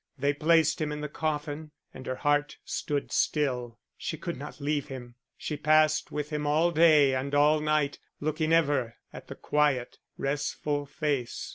[0.17, 4.87] They placed him in the coffin, and her heart stood still: she could not leave
[4.87, 5.13] him.
[5.37, 10.87] She passed with him all day and all night, looking ever at the quiet, restful
[10.87, 11.49] face.